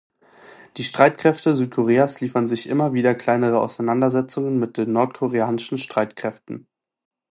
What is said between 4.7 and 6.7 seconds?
den nordkoreanischen Streitkräften.